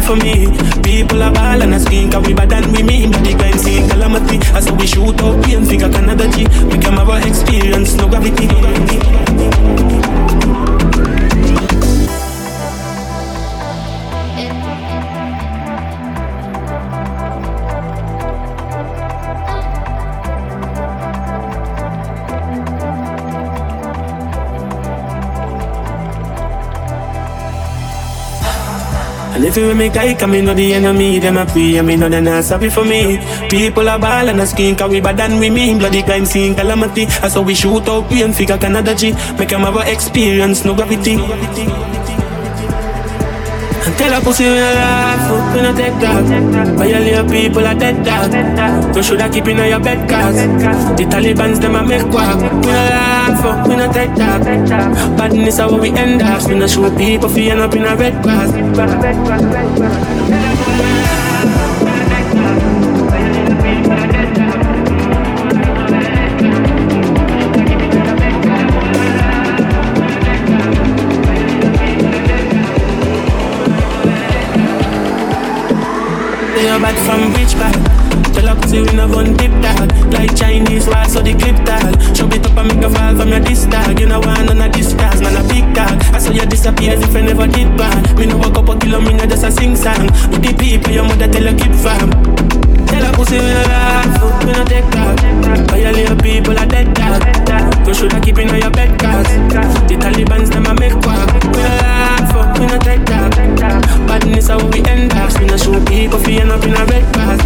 [0.00, 0.46] for me.
[0.82, 3.58] People are ball and a skin Cause we bad and we mean But the crime
[3.58, 4.38] scene calamity.
[4.54, 8.08] I saw we shoot up pain figure Canada G We come have our experience no
[8.08, 8.48] gravity.
[8.48, 9.99] And
[29.50, 32.08] if you make I come, in know the enemy, them a free, I mean, no,
[32.08, 33.18] they're not sorry for me.
[33.48, 35.78] People are ball and a skin, cause we bad than we mean.
[35.78, 37.06] Bloody crime scene, calamity.
[37.22, 39.12] I saw we shoot out, pain, figure Canada G.
[39.38, 41.16] Make them have a experience, no gravity.
[43.86, 47.74] And tell a pussy we no laugh, up, we no take that Violate people are
[47.74, 52.36] dead dog You shoulda keep in your bed cause The Taliban's them a make quack
[52.36, 54.44] We no laugh, up, we no take that.
[55.16, 56.48] Badness how we end up.
[56.48, 58.50] We no show people feeling up in a red grass
[76.70, 77.74] are bad from rich back.
[78.32, 81.79] Tell her pussy we no gun dip dog Like Chinese wall so the clip tag
[83.30, 84.00] from your disc tag.
[84.00, 86.94] You know one none of this stars, man a big dog I saw you disappear
[86.94, 88.18] as if I never did bad.
[88.18, 90.06] Me no walk up a kilo, me no just a sing song.
[90.30, 92.10] With the people your mother tell you keep fam.
[92.86, 97.22] Tell her pussy we no laugh, we no take that Violate people are dead dog?
[97.86, 99.28] You shoulda keep in your bed cause
[99.86, 101.30] The Taliban's them a make quack.
[101.44, 103.36] We no laugh, we no take that
[104.08, 105.30] Badness how we end up?
[105.38, 107.40] We no show people feeling up in a red grass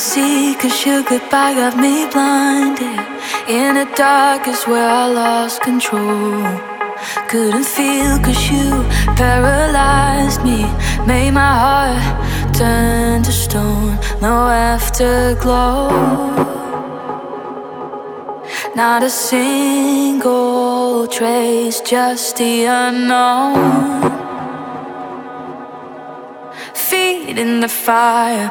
[0.00, 3.00] see cause your goodbye got me blinded.
[3.48, 6.42] In the dark is where I lost control.
[7.28, 8.70] Couldn't feel cause you
[9.20, 10.62] paralyzed me.
[11.06, 13.98] Made my heart turn to stone.
[14.22, 15.90] No afterglow.
[18.74, 24.00] Not a single trace, just the unknown.
[26.74, 28.50] Feet in the fire,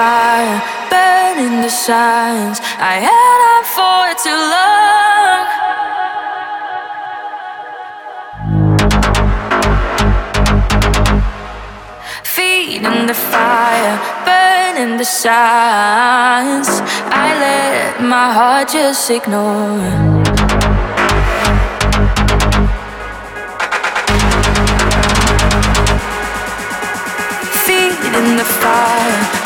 [0.00, 2.58] fire, burning the signs.
[2.92, 5.42] I had up for too long.
[12.36, 13.96] Feeding the fire,
[14.28, 16.70] burning the signs.
[17.24, 19.84] I let my heart just ignore.
[27.66, 29.39] Feeding the fire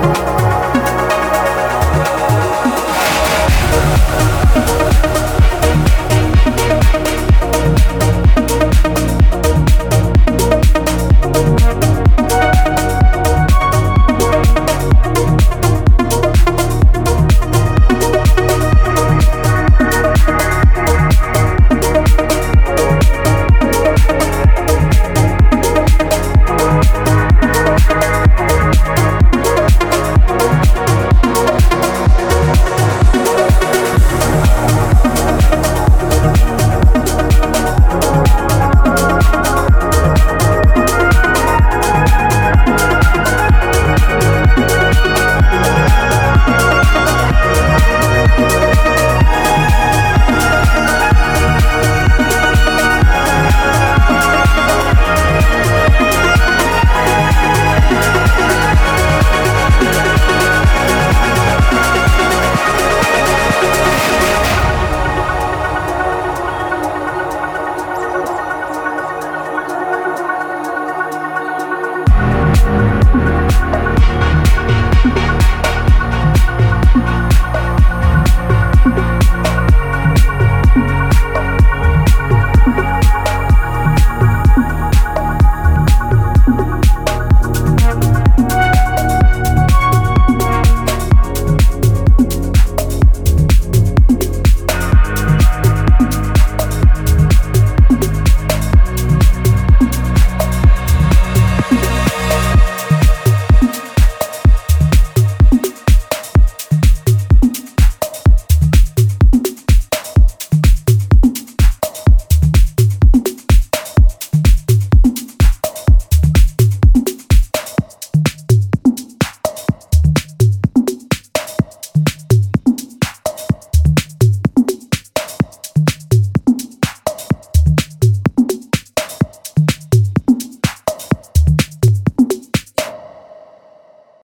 [0.00, 0.39] Bye.